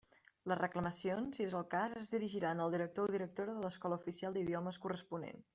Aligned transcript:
Les 0.51 0.57
reclamacions, 0.59 1.37
si 1.39 1.45
és 1.49 1.53
el 1.59 1.67
cas, 1.75 1.93
es 2.01 2.09
dirigiran 2.15 2.65
al 2.65 2.75
director 2.77 3.13
o 3.13 3.17
directora 3.19 3.57
de 3.59 3.65
l'escola 3.67 4.03
oficial 4.03 4.39
d'idiomes 4.39 4.85
corresponent. 4.89 5.49